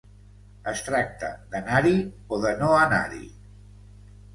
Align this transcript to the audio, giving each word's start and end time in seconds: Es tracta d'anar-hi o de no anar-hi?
Es 0.71 0.81
tracta 0.87 1.29
d'anar-hi 1.53 1.95
o 2.39 2.43
de 2.49 2.59
no 2.65 2.75
anar-hi? 2.83 3.25